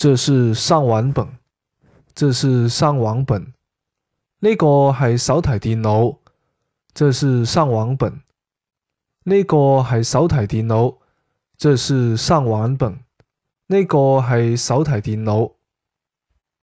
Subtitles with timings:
[0.00, 1.28] 这是上网本
[2.14, 3.52] 这是上网本。
[4.38, 6.16] 呢个系手提电脑
[6.94, 8.22] 这是上网本
[9.24, 10.96] 呢个系手提电脑
[11.58, 13.00] 这是上网本
[13.66, 15.50] 呢个系手提电脑